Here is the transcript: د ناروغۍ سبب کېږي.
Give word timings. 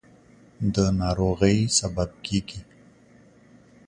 د 0.73 0.75
ناروغۍ 1.01 1.57
سبب 1.79 2.09
کېږي. 2.25 2.61